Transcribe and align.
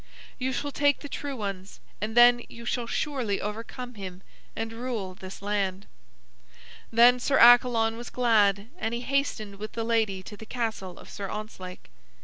You 0.39 0.51
shall 0.51 0.71
take 0.71 1.01
the 1.01 1.07
true 1.07 1.35
ones, 1.35 1.79
and 2.01 2.17
then 2.17 2.41
you 2.49 2.65
shall 2.65 2.87
surely 2.87 3.39
overcome 3.39 3.93
him 3.93 4.23
and 4.55 4.73
rule 4.73 5.13
this 5.13 5.43
land." 5.43 5.85
Then 6.91 7.19
Sir 7.19 7.37
Accalon 7.37 7.97
was 7.97 8.09
glad, 8.09 8.69
and 8.79 8.95
he 8.95 9.01
hastened 9.01 9.57
with 9.57 9.73
the 9.73 9.83
lady 9.83 10.23
to 10.23 10.35
the 10.35 10.47
castle 10.47 10.97
of 10.97 11.07
Sir 11.07 11.29
Ontzlake. 11.29 11.91